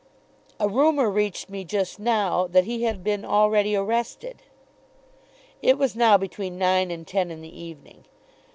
"A 0.59 0.67
rumour 0.67 1.11
reached 1.11 1.47
me 1.47 1.63
just 1.63 1.99
now 1.99 2.47
that 2.47 2.63
he 2.63 2.85
had 2.85 3.03
been 3.03 3.23
already 3.23 3.75
arrested." 3.75 4.41
It 5.61 5.77
was 5.77 5.95
now 5.95 6.17
between 6.17 6.57
nine 6.57 6.89
and 6.89 7.05
ten 7.05 7.29
in 7.29 7.41
the 7.41 7.61
evening. 7.61 8.05